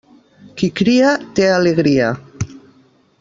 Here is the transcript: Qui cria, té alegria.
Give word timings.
Qui 0.61 0.69
cria, 0.79 1.11
té 1.41 1.47
alegria. 1.59 2.09